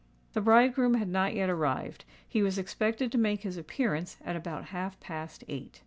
[0.33, 4.69] The bridegroom had not yet arrived: he was expected to make his appearance at about
[4.73, 5.79] half past eight.